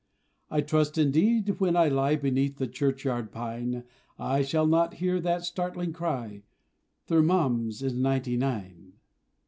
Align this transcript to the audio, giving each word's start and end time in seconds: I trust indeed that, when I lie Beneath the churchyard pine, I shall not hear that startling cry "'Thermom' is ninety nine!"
I 0.49 0.61
trust 0.61 0.97
indeed 0.97 1.45
that, 1.45 1.59
when 1.59 1.75
I 1.75 1.87
lie 1.87 2.15
Beneath 2.15 2.57
the 2.57 2.65
churchyard 2.65 3.31
pine, 3.31 3.83
I 4.17 4.41
shall 4.41 4.65
not 4.65 4.95
hear 4.95 5.19
that 5.19 5.43
startling 5.45 5.93
cry 5.93 6.41
"'Thermom' 7.05 7.67
is 7.69 7.93
ninety 7.93 8.35
nine!" 8.35 8.93